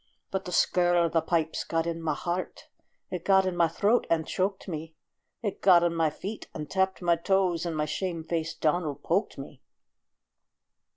But 0.31 0.45
the 0.45 0.51
skirl 0.51 1.05
o' 1.05 1.09
the 1.09 1.21
pipes 1.21 1.63
got 1.63 1.85
in 1.85 2.01
my 2.01 2.15
heart, 2.15 2.67
It 3.11 3.23
got 3.23 3.45
in 3.45 3.55
my 3.55 3.67
throat 3.67 4.07
and 4.09 4.25
choked 4.25 4.67
me, 4.67 4.95
It 5.43 5.61
got 5.61 5.83
in 5.83 5.93
my 5.93 6.09
feet, 6.09 6.47
and 6.55 6.67
tapped 6.67 7.03
my 7.03 7.15
toes, 7.17 7.67
And 7.67 7.77
my 7.77 7.85
shame 7.85 8.23
faced 8.23 8.61
Donald 8.61 9.03
poked 9.03 9.37
me. 9.37 9.61